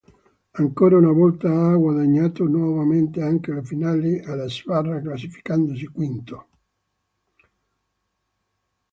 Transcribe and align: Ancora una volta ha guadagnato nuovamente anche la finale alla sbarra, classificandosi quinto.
Ancora 0.53 0.97
una 0.97 1.11
volta 1.11 1.47
ha 1.51 1.75
guadagnato 1.75 2.45
nuovamente 2.45 3.21
anche 3.21 3.51
la 3.53 3.61
finale 3.61 4.19
alla 4.21 4.49
sbarra, 4.49 4.99
classificandosi 4.99 5.85
quinto. 5.85 6.47